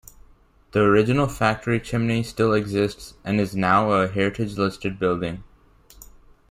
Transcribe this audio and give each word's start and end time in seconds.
The 0.71 0.79
original 0.79 1.27
factory 1.27 1.79
chimney 1.79 2.23
still 2.23 2.53
exists 2.55 3.13
and 3.23 3.39
is 3.39 3.55
now 3.55 3.91
a 3.91 4.07
heritage-listed 4.07 4.97
building. 4.97 5.43